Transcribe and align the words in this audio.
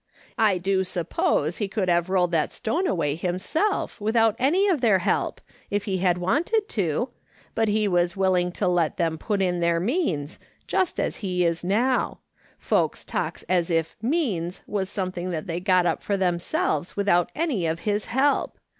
I 0.39 0.57
do 0.57 0.83
suppose 0.83 1.57
he 1.57 1.67
could 1.67 1.87
have 1.87 2.09
rolled 2.09 2.31
that 2.31 2.51
stone 2.51 2.87
away 2.87 3.13
himself, 3.13 4.01
without 4.01 4.35
any 4.39 4.67
of 4.67 4.81
their 4.81 4.97
help, 4.97 5.39
if 5.69 5.83
he 5.83 5.97
had 5.99 6.17
wanted 6.17 6.67
to, 6.69 7.09
but 7.53 7.67
he 7.67 7.87
was 7.87 8.17
willing 8.17 8.51
to 8.53 8.67
let 8.67 8.97
them 8.97 9.19
put 9.19 9.43
in 9.43 9.59
their 9.59 9.79
means, 9.79 10.39
just 10.65 10.99
as 10.99 11.17
he 11.17 11.45
is 11.45 11.63
now; 11.63 12.17
folks 12.57 13.05
talks 13.05 13.43
as 13.43 13.69
if' 13.69 13.95
means' 14.01 14.63
was 14.65 14.89
something 14.89 15.29
that 15.29 15.45
they 15.45 15.59
got 15.59 15.85
up 15.85 16.01
for 16.01 16.17
themselves 16.17 16.97
without 16.97 17.31
any 17.35 17.67
of 17.67 17.81
his 17.81 18.05
help 18.05 18.57